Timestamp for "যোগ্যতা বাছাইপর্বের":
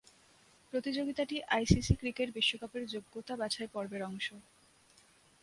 2.87-4.01